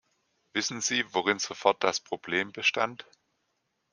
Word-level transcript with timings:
Wissen 0.53 0.81
Sie, 0.81 1.05
worin 1.13 1.37
sofort 1.37 1.83
das 1.83 1.99
Problem 1.99 2.51
bestand? 2.51 3.05